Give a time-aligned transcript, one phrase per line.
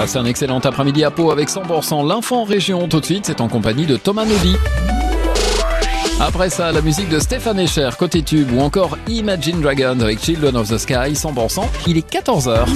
[0.00, 2.88] Passez un excellent après-midi à Pau avec 100% l'info en région.
[2.88, 4.56] Tout de suite, c'est en compagnie de Thomas Nodi.
[6.18, 10.56] Après ça, la musique de Stéphane Echer, côté tube, ou encore Imagine Dragons avec Children
[10.56, 11.64] of the Sky, 100%.
[11.86, 12.66] Il est 14h.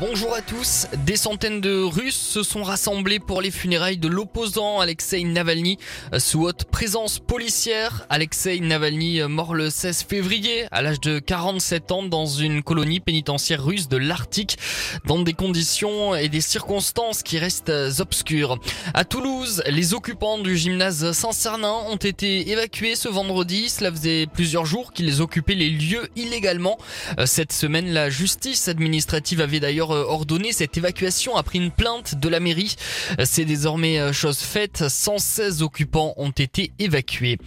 [0.00, 0.86] Bonjour, à tous.
[1.04, 5.76] Des centaines de Russes se sont rassemblés pour les funérailles de l'opposant Alexei Navalny
[6.16, 8.06] sous haute présence policière.
[8.08, 13.62] Alexei Navalny mort le 16 février à l'âge de 47 ans dans une colonie pénitentiaire
[13.62, 14.56] russe de l'Arctique
[15.04, 18.58] dans des conditions et des circonstances qui restent obscures.
[18.94, 23.68] À Toulouse, les occupants du gymnase Saint-Cernin ont été évacués ce vendredi.
[23.68, 26.78] Cela faisait plusieurs jours qu'ils occupaient les lieux illégalement.
[27.26, 32.28] Cette semaine, la justice administrative avait d'ailleurs euh, ordonné cette évacuation après une plainte de
[32.28, 32.76] la mairie.
[33.24, 34.84] C'est désormais euh, chose faite.
[34.88, 37.38] 116 occupants ont été évacués.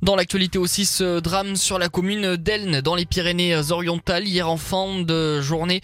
[0.00, 4.28] Dans l'actualité aussi, ce drame sur la commune d'Elne dans les Pyrénées-Orientales.
[4.28, 5.80] Hier en fin de journée,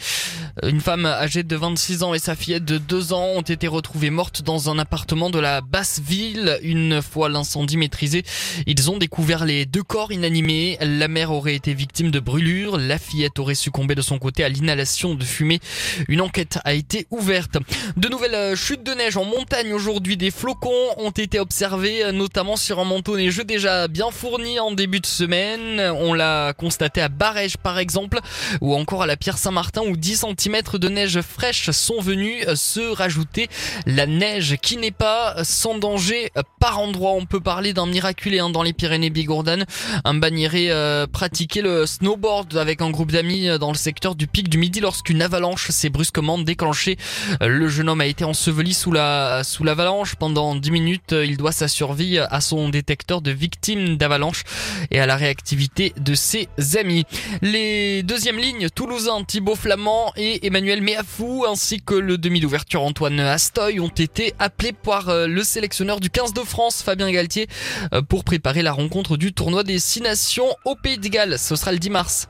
[0.63, 4.11] une femme âgée de 26 ans et sa fillette de 2 ans ont été retrouvées
[4.11, 6.61] mortes dans un appartement de la basse ville.
[6.63, 8.23] Une fois l'incendie maîtrisé,
[8.69, 10.79] ils ont découvert les deux corps inanimés.
[10.81, 12.79] La mère aurait été victime de brûlures.
[12.79, 15.59] La fillette aurait succombé de son côté à l'inhalation de fumée.
[16.07, 17.57] Une enquête a été ouverte.
[17.97, 20.17] De nouvelles chutes de neige en montagne aujourd'hui.
[20.17, 25.01] Des flocons ont été observés, notamment sur un manteau neigeux déjà bien fourni en début
[25.01, 25.81] de semaine.
[25.81, 28.19] On l'a constaté à Barège par exemple,
[28.61, 32.81] ou encore à la Pierre Saint-Martin où 10 cm de neige fraîche sont venus se
[32.81, 33.49] rajouter.
[33.87, 37.13] La neige qui n'est pas sans danger par endroit.
[37.13, 39.65] On peut parler d'un miraculé hein, dans les Pyrénées bigourdanes.
[40.05, 44.49] Un banniéré euh, pratiquait le snowboard avec un groupe d'amis dans le secteur du pic
[44.49, 46.97] du Midi lorsqu'une avalanche s'est brusquement déclenchée.
[47.41, 51.13] Le jeune homme a été enseveli sous la sous l'avalanche pendant 10 minutes.
[51.13, 54.43] Il doit sa survie à son détecteur de victimes d'avalanche
[54.91, 57.05] et à la réactivité de ses amis.
[57.43, 63.21] Les deuxièmes lignes, Toulousain, Thibaut Flamand et Emmanuel Méafou, ainsi que le demi d'ouverture Antoine
[63.21, 67.49] Astoy ont été appelés par euh, le sélectionneur du 15 de France, Fabien Galtier,
[67.93, 71.39] euh, pour préparer la rencontre du tournoi des Six Nations au Pays de Galles.
[71.39, 72.29] Ce sera le 10 mars.